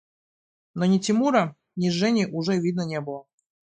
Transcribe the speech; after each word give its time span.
Но 0.73 0.85
ни 0.93 0.97
Тимура, 1.05 1.43
ни 1.75 1.91
Жени 1.91 2.25
уже 2.25 2.57
видно 2.59 2.87
не 2.87 2.99
было. 3.01 3.25